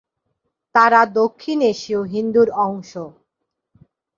[0.75, 2.91] তারা দক্ষিণ এশীয় হিন্দুর অংশ।